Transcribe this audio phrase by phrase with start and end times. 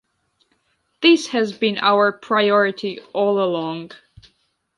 [1.03, 3.91] This has been our priority all along.